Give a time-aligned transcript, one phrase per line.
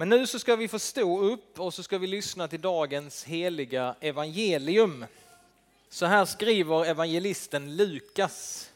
[0.00, 3.24] Men nu så ska vi få stå upp och så ska vi lyssna till dagens
[3.24, 5.06] heliga evangelium.
[5.88, 8.70] Så här skriver evangelisten Lukas.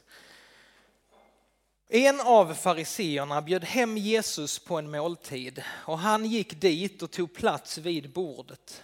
[1.89, 7.35] En av fariseerna bjöd hem Jesus på en måltid och han gick dit och tog
[7.35, 8.83] plats vid bordet.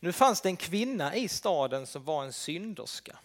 [0.00, 3.18] Nu fanns det en kvinna i staden som var en synderska.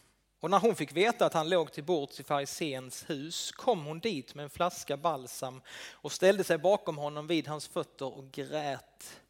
[0.45, 3.99] Och när hon fick veta att han låg till bords i fariséns hus kom hon
[3.99, 5.61] dit med en flaska balsam
[5.91, 9.21] och ställde sig bakom honom vid hans fötter och grät.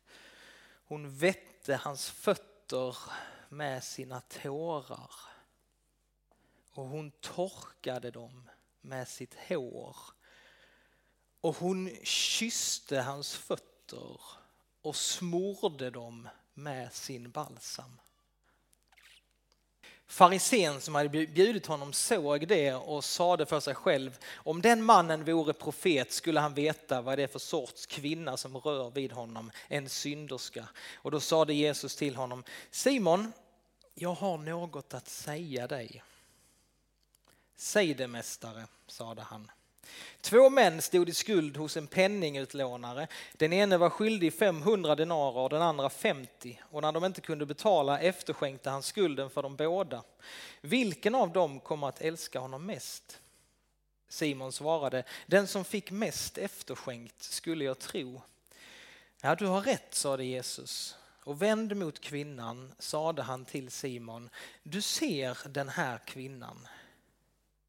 [0.88, 2.98] Hon vette hans fötter
[3.50, 5.12] med sina tårar
[6.72, 8.50] och hon torkade dem
[8.82, 9.98] med sitt hår.
[11.42, 14.20] Och hon kysste hans fötter
[14.82, 18.00] och smorde dem med sin balsam.
[20.08, 25.26] Farisén som hade bjudit honom såg det och sade för sig själv, om den mannen
[25.26, 29.52] vore profet skulle han veta vad det är för sorts kvinna som rör vid honom,
[29.68, 30.68] en synderska.
[30.96, 33.34] Och då sade Jesus till honom, Simon,
[33.94, 36.04] jag har något att säga dig.
[37.56, 39.52] Säg det mästare, sade han.
[40.22, 43.08] Två män stod i skuld hos en penningutlånare.
[43.34, 47.46] Den ene var skyldig 500 denarer och den andra 50 och när de inte kunde
[47.46, 50.04] betala efterskänkte han skulden för dem båda.
[50.62, 53.20] Vilken av dem kommer att älska honom mest?
[54.10, 58.22] Simon svarade, den som fick mest efterskänkt skulle jag tro.
[59.22, 60.96] Ja, du har rätt, sade Jesus.
[61.24, 64.30] Och vänd mot kvinnan sade han till Simon,
[64.64, 66.68] du ser den här kvinnan.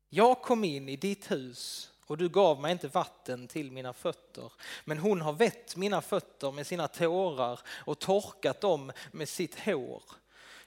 [0.09, 4.53] Jag kom in i ditt hus och du gav mig inte vatten till mina fötter.
[4.85, 10.03] Men hon har vett mina fötter med sina tårar och torkat dem med sitt hår.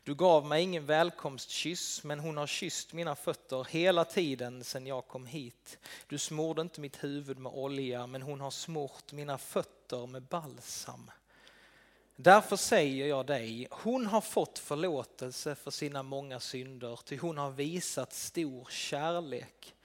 [0.03, 5.07] Du gav mig ingen välkomstkyss, men hon har kysst mina fötter hela tiden sedan jag
[5.07, 5.77] kom hit.
[6.07, 11.11] Du smorde inte mitt huvud med olja, men hon har smort mina fötter med balsam.
[12.15, 17.51] Därför säger jag dig, hon har fått förlåtelse för sina många synder, ty hon har
[17.51, 19.75] visat stor kärlek.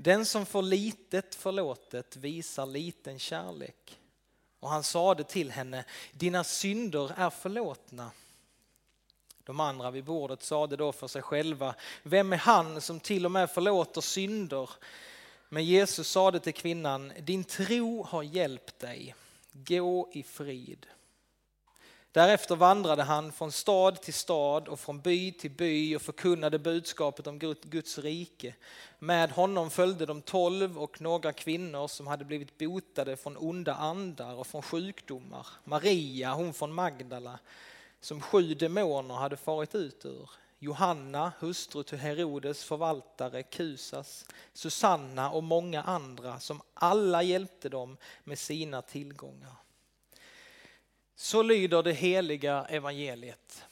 [0.00, 3.98] Den som får litet förlåtet visar liten kärlek.
[4.60, 8.10] Och han sade till henne, dina synder är förlåtna.
[9.44, 13.30] De andra vid bordet sade då för sig själva, vem är han som till och
[13.30, 14.70] med förlåter synder?
[15.48, 19.14] Men Jesus sade till kvinnan, din tro har hjälpt dig,
[19.52, 20.86] gå i frid.
[22.12, 27.26] Därefter vandrade han från stad till stad och från by till by och förkunnade budskapet
[27.26, 28.54] om Guds rike.
[28.98, 34.34] Med honom följde de tolv och några kvinnor som hade blivit botade från onda andar
[34.34, 35.46] och från sjukdomar.
[35.64, 37.38] Maria, hon från Magdala,
[38.00, 40.30] som sju demoner hade farit ut ur.
[40.58, 48.38] Johanna, hustru till Herodes förvaltare Kusas, Susanna och många andra som alla hjälpte dem med
[48.38, 49.54] sina tillgångar.
[51.20, 53.64] Så lyder det heliga evangeliet.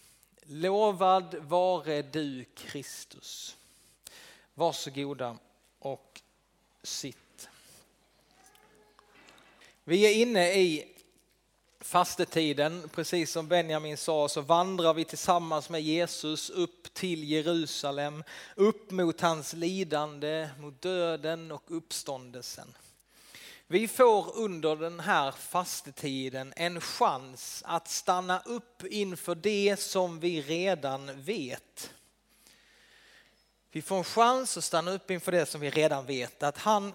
[0.42, 3.56] Lovad vare du Kristus.
[4.54, 5.36] Varsågoda
[5.78, 6.20] och
[6.82, 7.48] sitt.
[9.84, 10.94] Vi är inne i
[11.80, 12.88] fastetiden.
[12.94, 18.24] Precis som Benjamin sa så vandrar vi tillsammans med Jesus upp till Jerusalem,
[18.54, 22.74] upp mot hans lidande, mot döden och uppståndelsen.
[23.68, 30.42] Vi får under den här fastetiden en chans att stanna upp inför det som vi
[30.42, 31.90] redan vet.
[33.70, 36.92] Vi får en chans att stanna upp inför det som vi redan vet, att han,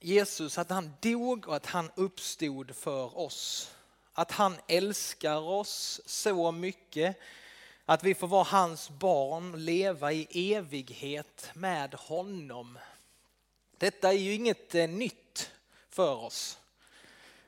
[0.00, 3.70] Jesus, att han dog och att han uppstod för oss.
[4.12, 7.16] Att han älskar oss så mycket
[7.84, 12.78] att vi får vara hans barn och leva i evighet med honom.
[13.78, 15.23] Detta är ju inget eh, nytt
[15.94, 16.58] för oss.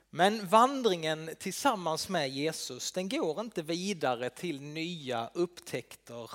[0.09, 6.31] Men vandringen tillsammans med Jesus den går inte vidare till nya upptäckter.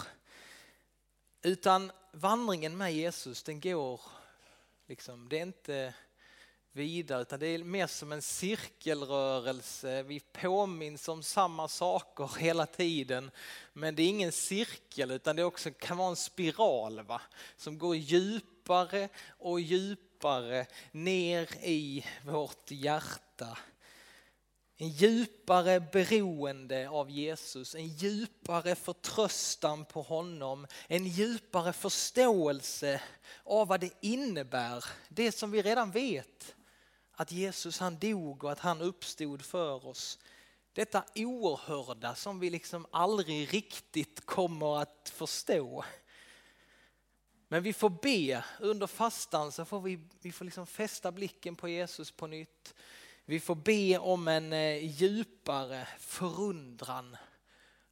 [1.42, 4.00] Utan vandringen med Jesus den går,
[4.86, 5.94] liksom, det är inte
[6.72, 10.02] vidare utan det är mer som en cirkelrörelse.
[10.02, 13.30] Vi påminns om samma saker hela tiden.
[13.72, 17.20] Men det är ingen cirkel utan det också kan vara en spiral va?
[17.56, 23.58] som går djupare och djupare djupare ner i vårt hjärta.
[24.76, 33.02] En djupare beroende av Jesus, en djupare förtröstan på honom, en djupare förståelse
[33.44, 36.54] av vad det innebär, det som vi redan vet.
[37.12, 40.18] Att Jesus han dog och att han uppstod för oss.
[40.72, 45.84] Detta oerhörda som vi liksom aldrig riktigt kommer att förstå.
[47.52, 51.68] Men vi får be under fastan så får vi, vi får liksom fästa blicken på
[51.68, 52.74] Jesus på nytt.
[53.24, 57.16] Vi får be om en eh, djupare förundran.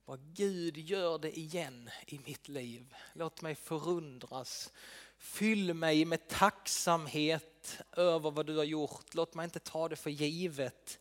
[0.05, 2.95] Vad Gud gör det igen i mitt liv.
[3.13, 4.73] Låt mig förundras.
[5.19, 9.15] Fyll mig med tacksamhet över vad du har gjort.
[9.15, 10.99] Låt mig inte ta det för givet.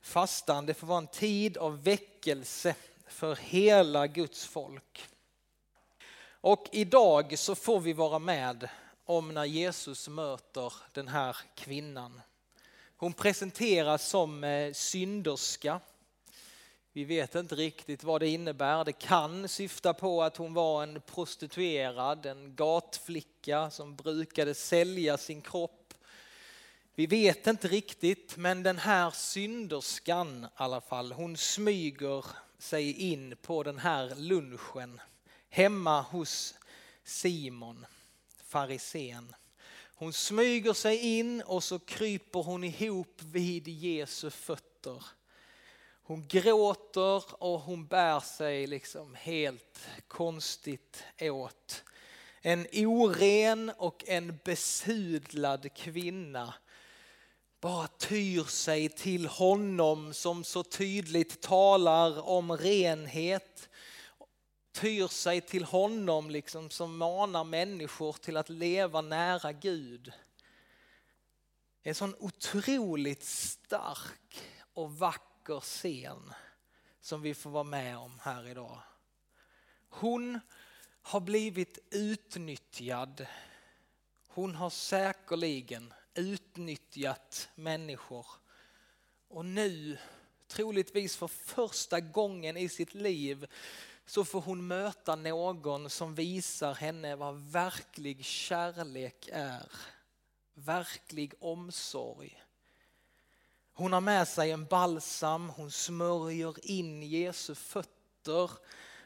[0.00, 2.74] Fastan, det får vara en tid av väckelse
[3.06, 5.08] för hela Guds folk.
[6.46, 8.68] Och idag så får vi vara med
[9.04, 12.20] om när Jesus möter den här kvinnan.
[12.96, 15.80] Hon presenteras som eh, synderska.
[16.92, 18.84] Vi vet inte riktigt vad det innebär.
[18.84, 25.40] Det kan syfta på att hon var en prostituerad, en gatflicka som brukade sälja sin
[25.40, 25.94] kropp.
[26.94, 32.24] Vi vet inte riktigt, men den här synderskan i alla fall, hon smyger
[32.58, 35.00] sig in på den här lunchen
[35.56, 36.54] hemma hos
[37.04, 37.86] Simon,
[38.44, 39.34] farisén.
[39.94, 45.04] Hon smyger sig in och så kryper hon ihop vid Jesu fötter.
[46.02, 51.84] Hon gråter och hon bär sig liksom helt konstigt åt.
[52.40, 56.54] En oren och en besudlad kvinna
[57.60, 63.68] bara tyr sig till honom som så tydligt talar om renhet.
[64.80, 70.12] Tyr sig till honom liksom som manar människor till att leva nära Gud.
[71.82, 74.42] En sån otroligt stark
[74.74, 76.32] och vacker scen
[77.00, 78.82] som vi får vara med om här idag.
[79.88, 80.40] Hon
[81.02, 83.26] har blivit utnyttjad.
[84.26, 88.26] Hon har säkerligen utnyttjat människor.
[89.28, 89.98] Och nu,
[90.46, 93.46] troligtvis för första gången i sitt liv,
[94.06, 99.72] så får hon möta någon som visar henne vad verklig kärlek är.
[100.54, 102.42] Verklig omsorg.
[103.72, 108.50] Hon har med sig en balsam, hon smörjer in Jesu fötter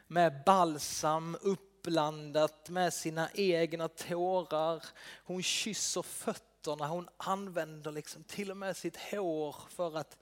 [0.07, 4.85] med balsam uppblandat med sina egna tårar.
[5.23, 6.87] Hon kysser fötterna.
[6.87, 10.17] Hon använder liksom till och med sitt hår för att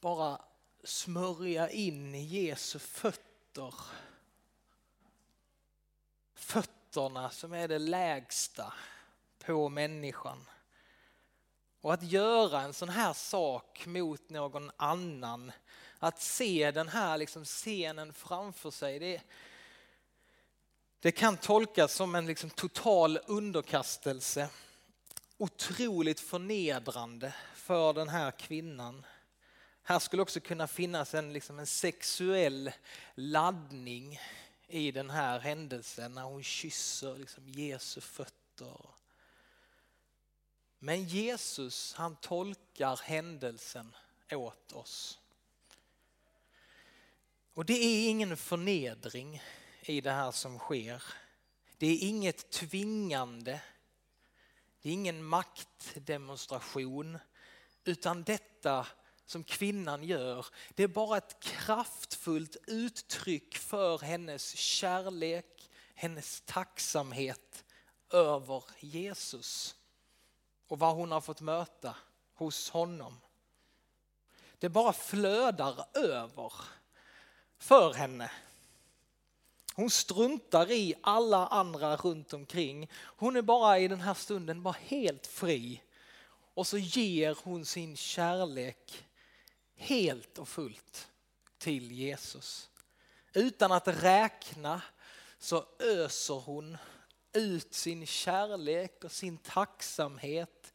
[0.00, 0.40] bara
[0.84, 3.29] smörja in Jesu fötter.
[6.34, 8.72] Fötterna som är det lägsta
[9.38, 10.46] på människan.
[11.80, 15.52] Och att göra en sån här sak mot någon annan,
[15.98, 19.22] att se den här liksom scenen framför sig, det,
[21.00, 24.48] det kan tolkas som en liksom total underkastelse
[25.40, 29.06] otroligt förnedrande för den här kvinnan.
[29.82, 32.72] Här skulle också kunna finnas en, liksom en sexuell
[33.14, 34.20] laddning
[34.68, 38.80] i den här händelsen när hon kysser liksom Jesu fötter.
[40.78, 43.94] Men Jesus han tolkar händelsen
[44.30, 45.18] åt oss.
[47.54, 49.42] Och det är ingen förnedring
[49.82, 51.02] i det här som sker.
[51.78, 53.60] Det är inget tvingande
[54.82, 57.18] det är ingen maktdemonstration
[57.84, 58.86] utan detta
[59.30, 67.64] som kvinnan gör, det är bara ett kraftfullt uttryck för hennes kärlek, hennes tacksamhet
[68.10, 69.76] över Jesus
[70.68, 71.96] och vad hon har fått möta
[72.34, 73.20] hos honom.
[74.58, 76.52] Det bara flödar över
[77.58, 78.30] för henne
[79.74, 82.90] hon struntar i alla andra runt omkring.
[82.94, 85.82] Hon är bara i den här stunden bara helt fri.
[86.54, 89.04] Och så ger hon sin kärlek
[89.80, 91.08] helt och fullt
[91.58, 92.70] till Jesus.
[93.32, 94.82] Utan att räkna
[95.38, 96.76] så öser hon
[97.32, 100.72] ut sin kärlek och sin tacksamhet.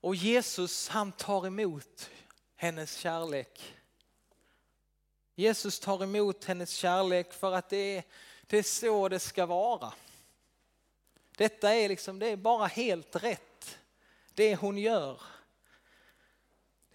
[0.00, 2.10] Och Jesus han tar emot
[2.56, 3.76] hennes kärlek
[5.38, 8.04] Jesus tar emot hennes kärlek för att det är,
[8.46, 9.92] det är så det ska vara.
[11.36, 13.78] Detta är, liksom, det är bara helt rätt,
[14.34, 15.20] det hon gör.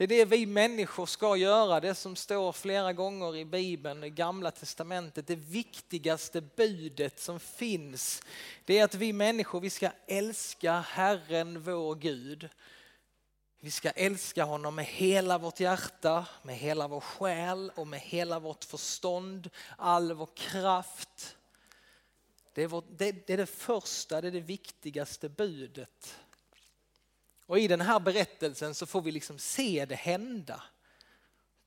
[0.01, 4.10] Det är det vi människor ska göra, det som står flera gånger i Bibeln, i
[4.10, 5.27] Gamla Testamentet.
[5.27, 8.22] Det viktigaste budet som finns,
[8.65, 12.50] det är att vi människor vi ska älska Herren vår Gud
[13.60, 18.39] vi ska älska honom med hela vårt hjärta, med hela vår själ och med hela
[18.39, 21.38] vårt förstånd, all vår kraft.
[22.53, 26.15] Det är, vårt, det, det är det första, det är det viktigaste budet.
[27.51, 30.63] Och i den här berättelsen så får vi liksom se det hända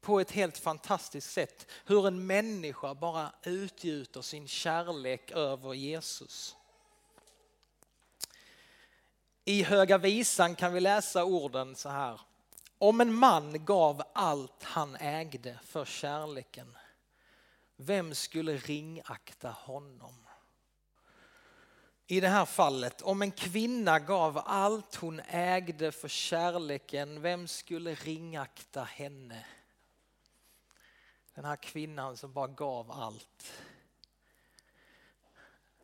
[0.00, 1.66] på ett helt fantastiskt sätt.
[1.84, 6.56] Hur en människa bara utgjuter sin kärlek över Jesus.
[9.44, 12.20] I Höga visan kan vi läsa orden så här.
[12.78, 16.76] Om en man gav allt han ägde för kärleken,
[17.76, 20.23] vem skulle ringakta honom?
[22.06, 27.94] I det här fallet, om en kvinna gav allt hon ägde för kärleken, vem skulle
[27.94, 29.44] ringakta henne?
[31.34, 33.52] Den här kvinnan som bara gav allt.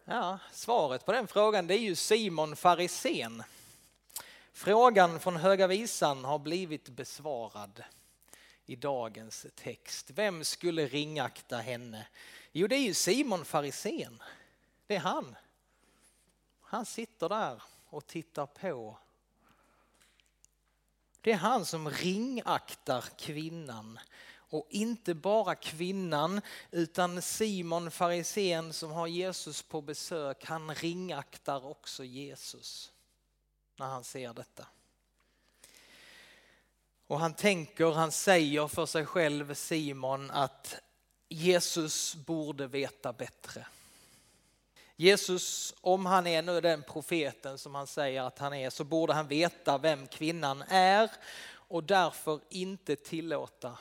[0.04, 3.42] Ja, svaret på den frågan det är ju Simon Farisén.
[4.52, 7.84] Frågan från Höga Visan har blivit besvarad
[8.66, 10.10] i dagens text.
[10.10, 12.06] Vem skulle ringakta henne?
[12.52, 14.22] Jo, det är ju Simon Farisén.
[14.86, 15.36] Det är han.
[16.70, 18.98] Han sitter där och tittar på.
[21.20, 23.98] Det är han som ringaktar kvinnan
[24.32, 32.04] och inte bara kvinnan utan Simon farisén som har Jesus på besök, han ringaktar också
[32.04, 32.92] Jesus
[33.76, 34.66] när han ser detta.
[37.06, 40.76] Och han tänker, han säger för sig själv Simon att
[41.28, 43.66] Jesus borde veta bättre.
[45.00, 49.12] Jesus, om han är nu den profeten som han säger att han är, så borde
[49.12, 51.10] han veta vem kvinnan är
[51.52, 53.78] och därför inte tillåta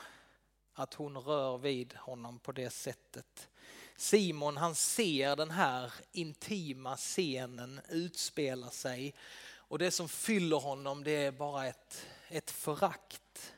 [0.73, 3.49] att hon rör vid honom på det sättet.
[3.95, 9.13] Simon han ser den här intima scenen utspela sig
[9.55, 13.53] och det som fyller honom det är bara ett, ett förakt.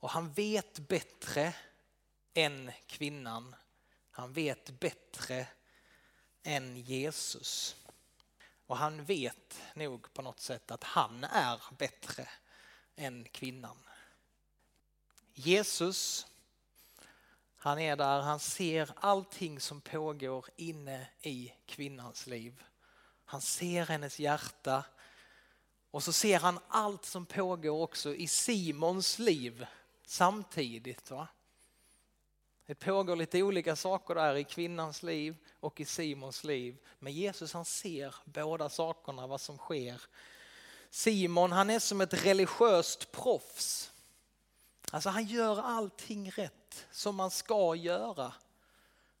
[0.00, 1.54] Och han vet bättre
[2.34, 3.54] än kvinnan.
[4.10, 5.46] Han vet bättre
[6.46, 7.76] än Jesus.
[8.66, 12.28] Och han vet nog på något sätt att han är bättre
[12.96, 13.76] än kvinnan.
[15.34, 16.26] Jesus,
[17.56, 22.64] han är där, han ser allting som pågår inne i kvinnans liv.
[23.24, 24.84] Han ser hennes hjärta
[25.90, 29.66] och så ser han allt som pågår också i Simons liv
[30.04, 31.10] samtidigt.
[31.10, 31.28] Va?
[32.66, 36.76] Det pågår lite olika saker där i kvinnans liv och i Simons liv.
[36.98, 40.02] Men Jesus han ser båda sakerna, vad som sker.
[40.90, 43.92] Simon han är som ett religiöst proffs.
[44.90, 48.32] Alltså han gör allting rätt som man ska göra.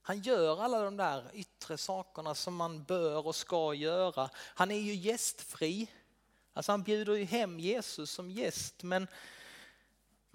[0.02, 4.30] Han gör alla de där yttre sakerna som man bör och ska göra.
[4.36, 5.90] Han är ju gästfri.
[6.52, 9.08] Alltså han bjuder ju hem Jesus som gäst men,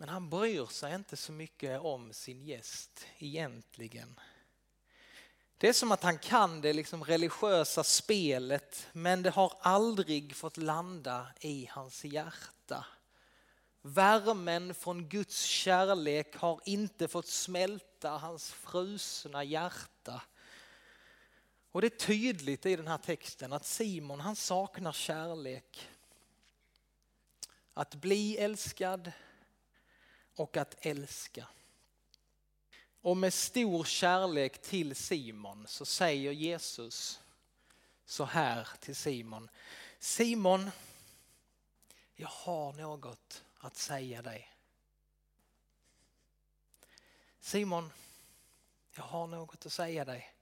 [0.02, 4.20] men han bryr sig inte så mycket om sin gäst egentligen.
[5.58, 10.58] Det är som att han kan det liksom religiösa spelet men det har aldrig fått
[10.58, 12.86] landa i hans hjärta.
[13.82, 20.22] Värmen från Guds kärlek har inte fått smälta hans frusna hjärta.
[21.72, 25.90] Och det är tydligt i den här texten att Simon han saknar kärlek.
[27.74, 29.12] Att bli älskad
[30.36, 31.48] och att älska.
[33.02, 37.20] Och med stor kärlek till Simon så säger Jesus
[38.06, 39.50] så här till Simon.
[40.00, 40.72] Simon,
[42.16, 44.54] jag har något att säga dig.
[47.40, 47.92] Simon,
[48.92, 50.34] jag har något att säga dig.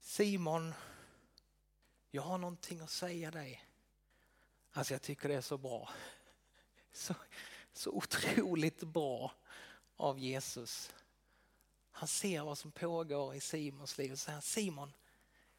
[0.00, 0.74] Simon,
[2.10, 3.64] jag har någonting att säga dig.
[4.72, 5.90] Alltså jag tycker det är så bra.
[6.96, 7.14] Så,
[7.72, 9.32] så otroligt bra
[9.96, 10.94] av Jesus.
[11.90, 14.92] Han ser vad som pågår i Simons liv och säger Simon,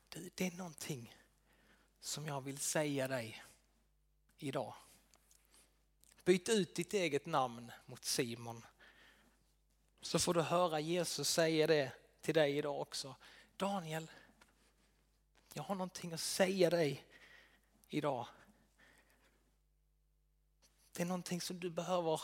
[0.09, 1.15] du, det är någonting
[1.99, 3.43] som jag vill säga dig
[4.37, 4.73] idag.
[6.25, 8.65] Byt ut ditt eget namn mot Simon.
[10.01, 11.91] Så får du höra Jesus säga det
[12.21, 13.15] till dig idag också.
[13.57, 14.11] Daniel,
[15.53, 17.05] jag har någonting att säga dig
[17.87, 18.27] idag.
[20.97, 22.21] Det är någonting som du behöver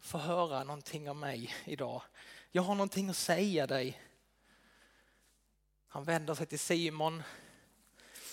[0.00, 2.02] få höra någonting av mig idag.
[2.50, 4.02] Jag har någonting att säga dig.
[5.88, 7.22] Han vänder sig till Simon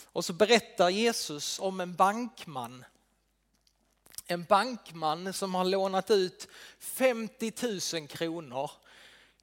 [0.06, 2.86] och så berättar Jesus om en bankman
[4.26, 6.48] en bankman som har lånat ut
[6.80, 8.72] 50 000 kronor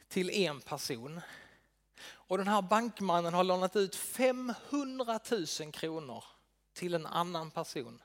[0.08, 1.20] till en person.
[2.02, 5.20] Och den här bankmannen har lånat ut 500
[5.60, 6.24] 000 kronor
[6.72, 8.02] till en annan person.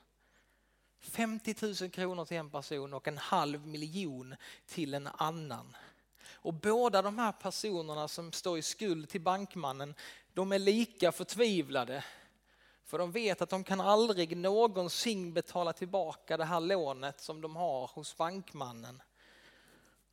[1.00, 4.34] 50 000 kronor till en person och en halv miljon
[4.66, 5.76] till en annan.
[6.28, 9.94] Och båda de här personerna som står i skuld till bankmannen,
[10.34, 12.04] de är lika förtvivlade
[12.86, 17.56] för de vet att de kan aldrig någonsin betala tillbaka det här lånet som de
[17.56, 19.02] har hos bankmannen.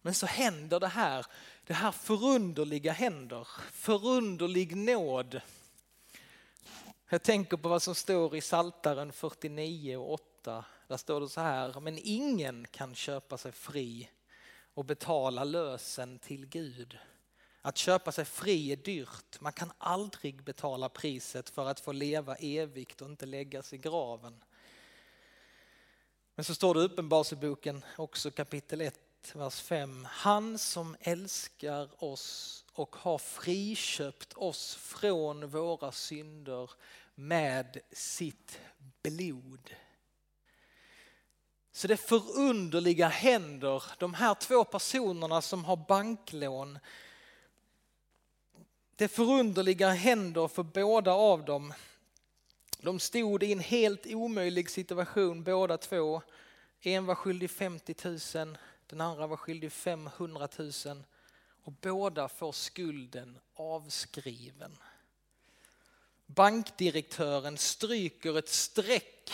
[0.01, 1.25] Men så händer det här,
[1.65, 5.41] det här förunderliga händer, förunderlig nåd.
[7.09, 10.65] Jag tänker på vad som står i Saltaren 49 och 8.
[10.93, 14.09] Där står det så här, men ingen kan köpa sig fri
[14.73, 16.97] och betala lösen till Gud.
[17.61, 19.41] Att köpa sig fri är dyrt.
[19.41, 24.43] Man kan aldrig betala priset för att få leva evigt och inte läggas i graven.
[26.35, 28.95] Men så står det i Uppenbarelseboken också kapitel 1,
[29.33, 30.07] vers 5.
[30.09, 36.71] Han som älskar oss och har friköpt oss från våra synder
[37.15, 38.59] med sitt
[39.03, 39.75] blod.
[41.75, 46.79] Så det förunderliga händer de här två personerna som har banklån.
[48.95, 51.73] Det förunderliga händer för båda av dem.
[52.77, 56.21] De stod i en helt omöjlig situation båda två.
[56.81, 57.95] En var skyldig 50
[58.35, 61.03] 000, den andra var skyldig 500 000
[61.63, 64.77] och båda får skulden avskriven.
[66.25, 69.31] Bankdirektören stryker ett streck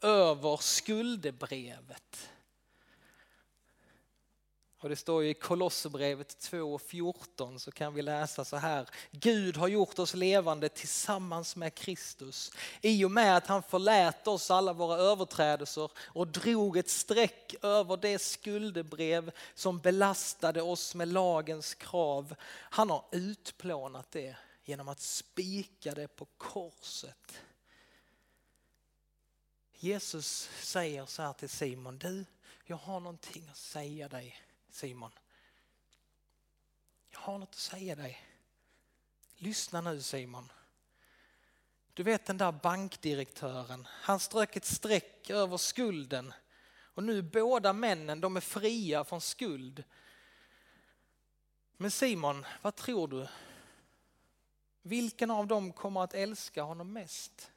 [0.00, 2.30] över skuldebrevet.
[4.80, 8.88] Och det står ju i Kolosserbrevet 2.14 så kan vi läsa så här.
[9.10, 14.50] Gud har gjort oss levande tillsammans med Kristus i och med att han förlät oss
[14.50, 21.74] alla våra överträdelser och drog ett streck över det skuldebrev som belastade oss med lagens
[21.74, 22.34] krav.
[22.50, 27.42] Han har utplånat det genom att spika det på korset.
[29.80, 32.24] Jesus säger så här till Simon, du,
[32.64, 35.10] jag har någonting att säga dig Simon.
[37.10, 38.22] Jag har något att säga dig.
[39.36, 40.52] Lyssna nu Simon.
[41.94, 46.34] Du vet den där bankdirektören, han strök ett streck över skulden
[46.98, 49.84] och nu båda männen, de är fria från skuld.
[51.76, 53.28] Men Simon, vad tror du?
[54.82, 57.52] Vilken av dem kommer att älska honom mest?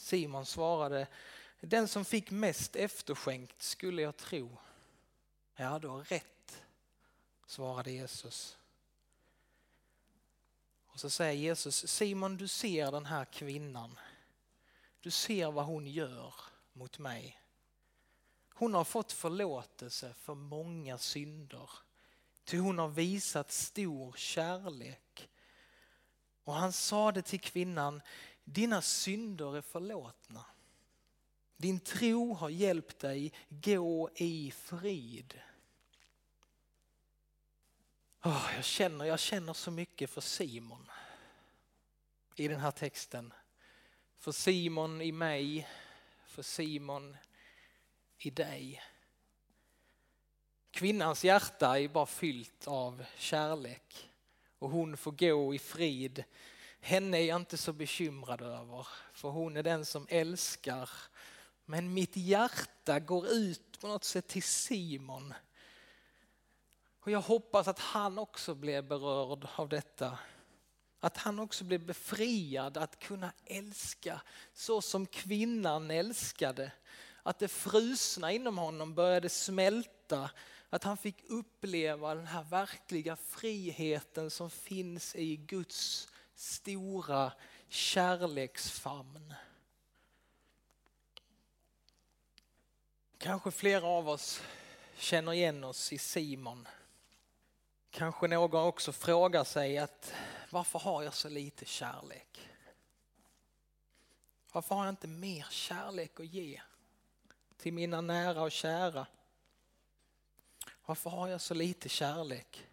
[0.00, 1.06] Simon svarade,
[1.60, 4.58] den som fick mest efterskänkt skulle jag tro.
[5.56, 6.62] Ja, du har rätt,
[7.46, 8.58] svarade Jesus.
[10.86, 13.98] Och så säger Jesus, Simon du ser den här kvinnan.
[15.00, 16.34] Du ser vad hon gör
[16.72, 17.40] mot mig.
[18.54, 21.70] Hon har fått förlåtelse för många synder.
[22.44, 25.28] Ty hon har visat stor kärlek.
[26.44, 28.02] Och han sade till kvinnan,
[28.44, 30.44] dina synder är förlåtna.
[31.56, 35.40] Din tro har hjälpt dig, gå i frid.
[38.22, 40.90] Oh, jag, känner, jag känner så mycket för Simon
[42.34, 43.32] i den här texten.
[44.18, 45.68] För Simon i mig,
[46.26, 47.16] för Simon
[48.18, 48.82] i dig.
[50.70, 54.10] Kvinnans hjärta är bara fyllt av kärlek
[54.58, 56.24] och hon får gå i frid.
[56.80, 60.90] Henne är jag inte så bekymrad över, för hon är den som älskar.
[61.64, 65.34] Men mitt hjärta går ut på något sätt till Simon
[67.00, 70.18] och jag hoppas att han också blir berörd av detta.
[71.00, 74.20] Att han också blir befriad att kunna älska
[74.54, 76.72] så som kvinnan älskade.
[77.22, 80.30] Att det frusna inom honom började smälta.
[80.70, 86.08] Att han fick uppleva den här verkliga friheten som finns i Guds
[86.40, 87.32] stora
[87.68, 89.34] kärleksfamn.
[93.18, 94.42] Kanske flera av oss
[94.96, 96.68] känner igen oss i Simon.
[97.90, 100.14] Kanske någon också frågar sig att
[100.50, 102.48] varför har jag så lite kärlek?
[104.52, 106.60] Varför har jag inte mer kärlek att ge
[107.56, 109.06] till mina nära och kära?
[110.86, 112.69] Varför har jag så lite kärlek?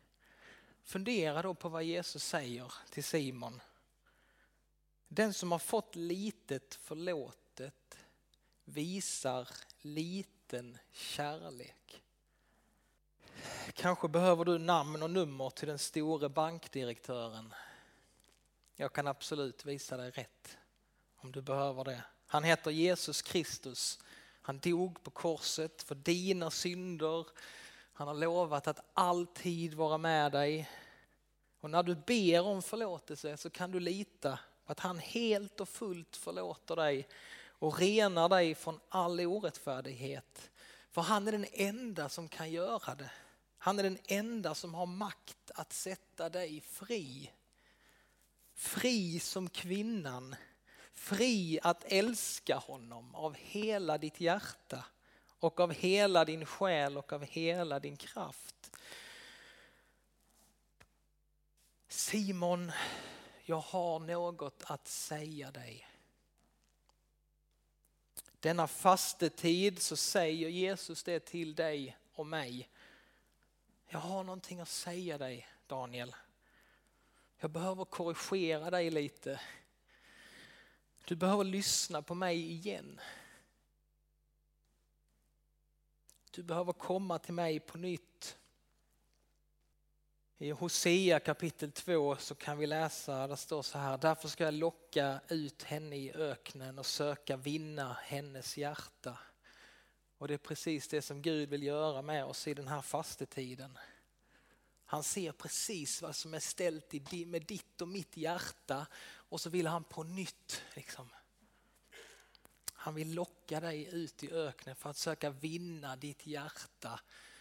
[0.88, 3.62] Fundera då på vad Jesus säger till Simon.
[5.08, 7.97] Den som har fått litet förlåtet
[8.65, 9.50] visar
[9.82, 12.04] liten kärlek.
[13.73, 17.54] Kanske behöver du namn och nummer till den store bankdirektören.
[18.76, 20.58] Jag kan absolut visa dig rätt
[21.15, 22.04] om du behöver det.
[22.28, 24.00] Han heter Jesus Kristus.
[24.41, 27.26] Han dog på korset för dina synder.
[27.97, 30.69] Han har lovat att alltid vara med dig.
[31.60, 35.69] Och när du ber om förlåtelse så kan du lita på att han helt och
[35.69, 37.07] fullt förlåter dig
[37.38, 40.51] och renar dig från all orättfärdighet.
[40.91, 43.12] För han är den enda som kan göra det.
[43.57, 47.31] Han är den enda som har makt att sätta dig fri.
[48.53, 50.36] Fri som kvinnan.
[50.93, 54.86] Fri att älska honom av hela ditt hjärta
[55.39, 58.78] och av hela din själ och av hela din kraft.
[61.88, 62.71] Simon,
[63.45, 65.88] jag har något att säga dig.
[68.39, 72.69] Denna fastetid så säger Jesus det till dig och mig.
[73.88, 76.15] Jag har någonting att säga dig Daniel.
[77.39, 79.41] Jag behöver korrigera dig lite.
[81.06, 83.00] Du behöver lyssna på mig igen.
[86.38, 88.38] Du behöver komma till mig på nytt.
[90.38, 94.54] I Hosea kapitel 2 så kan vi läsa, där står så här, därför ska jag
[94.54, 99.19] locka ut henne i öknen och söka vinna hennes hjärta.
[100.17, 103.78] Och det är precis det som Gud vill göra med oss i den här fastetiden.
[104.86, 109.50] Han ser precis vad som är ställt i, med ditt och mitt hjärta och så
[109.50, 111.10] vill han på nytt liksom.
[112.88, 117.00] Han vill locka dig ut i öknen för att söka vinna ditt hjärta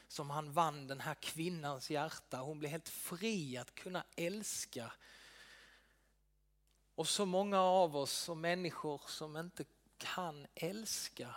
[0.09, 2.39] som han vann den här kvinnans hjärta.
[2.39, 4.93] Hon blev helt fri att kunna älska.
[6.95, 9.65] Och så många av oss som människor som inte
[9.97, 11.37] kan älska.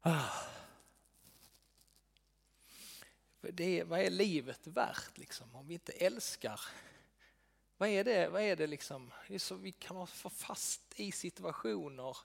[0.00, 0.42] Ah.
[3.40, 6.60] Det vad är livet värt liksom, om vi inte älskar?
[7.80, 9.10] Vad är det, vad är det liksom?
[9.28, 12.16] Det är så vi kan vara fast i situationer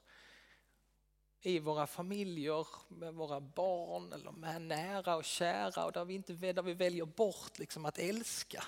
[1.41, 6.33] i våra familjer, med våra barn eller med nära och kära och där vi, inte,
[6.33, 8.63] där vi väljer bort liksom att älska.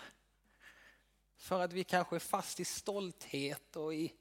[1.38, 4.14] För att vi kanske är fast i stolthet och i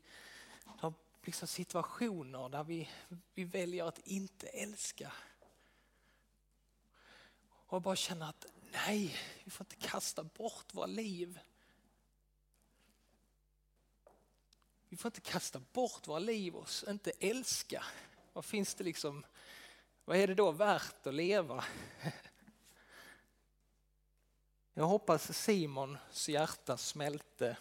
[1.24, 2.88] liksom situationer där vi,
[3.34, 5.12] vi väljer att inte älska.
[7.48, 8.46] Och bara känna att
[8.86, 11.38] nej, vi får inte kasta bort våra liv.
[14.88, 17.84] Vi får inte kasta bort våra liv och inte älska.
[18.32, 19.24] Vad finns det liksom,
[20.04, 21.64] vad är det då värt att leva?
[24.74, 27.56] Jag hoppas Simons hjärta smälte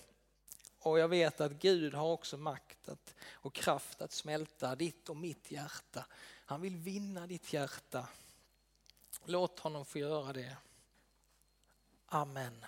[0.79, 5.17] och jag vet att Gud har också makt att, och kraft att smälta ditt och
[5.17, 6.05] mitt hjärta.
[6.45, 8.07] Han vill vinna ditt hjärta.
[9.25, 10.57] Låt honom få göra det.
[12.05, 12.65] Amen.